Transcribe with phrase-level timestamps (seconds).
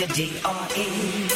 [0.00, 1.29] the D R E.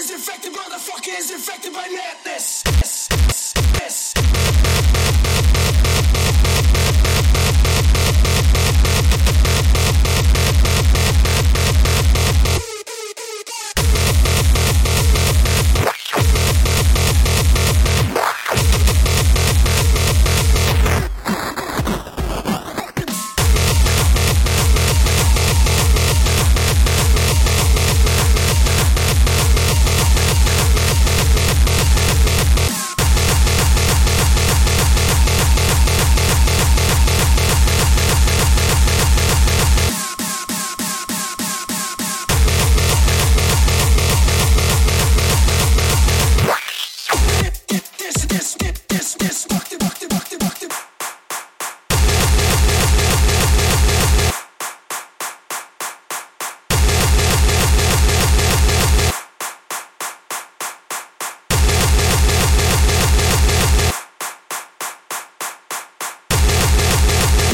[0.00, 2.59] is infected, motherfucker is infected by madness.